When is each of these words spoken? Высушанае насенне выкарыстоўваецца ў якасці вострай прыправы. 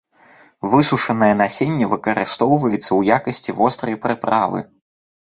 Высушанае 0.71 1.27
насенне 1.41 1.85
выкарыстоўваецца 1.91 2.79
ў 2.79 3.01
якасці 3.19 3.55
вострай 3.59 3.95
прыправы. 4.07 4.59